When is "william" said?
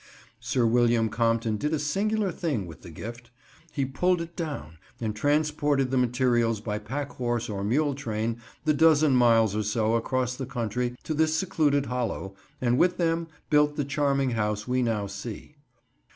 0.65-1.09